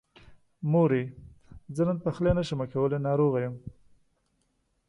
مورې! 0.71 1.03
زه 1.75 1.81
نن 1.87 1.97
پخلی 2.05 2.31
نشمه 2.39 2.65
کولی، 2.73 2.97
ناروغه 3.07 3.39
يم. 3.45 3.55